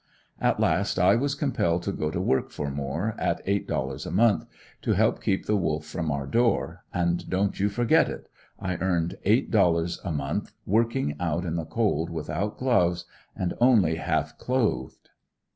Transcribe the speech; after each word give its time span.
At 0.39 0.59
last 0.59 0.97
I 0.97 1.15
was 1.15 1.35
compelled 1.35 1.83
to 1.83 1.91
go 1.91 2.09
to 2.09 2.19
work 2.19 2.49
for 2.49 2.71
Moore 2.71 3.13
at 3.19 3.39
eight 3.45 3.67
dollars 3.67 4.03
a 4.07 4.11
month, 4.11 4.47
to 4.81 4.93
help 4.93 5.21
keep 5.21 5.45
the 5.45 5.55
wolf 5.55 5.85
from 5.85 6.09
our 6.11 6.25
door, 6.25 6.83
and 6.91 7.29
don't 7.29 7.59
you 7.59 7.69
forget 7.69 8.09
it, 8.09 8.27
I 8.59 8.77
earned 8.77 9.19
eight 9.25 9.51
dollars 9.51 10.01
a 10.03 10.11
month, 10.11 10.53
working 10.65 11.15
out 11.19 11.45
in 11.45 11.55
the 11.55 11.65
cold 11.65 12.09
without 12.09 12.57
gloves 12.57 13.05
and 13.35 13.53
only 13.61 13.97
half 13.97 14.39
clothed. 14.39 15.09